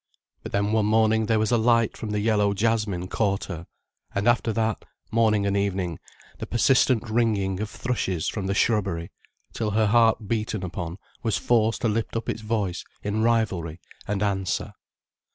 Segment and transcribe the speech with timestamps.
[0.41, 3.67] But then one morning there was a light from the yellow jasmine caught her,
[4.15, 5.99] and after that, morning and evening,
[6.39, 9.11] the persistent ringing of thrushes from the shrubbery,
[9.53, 14.23] till her heart, beaten upon, was forced to lift up its voice in rivalry and
[14.23, 14.73] answer.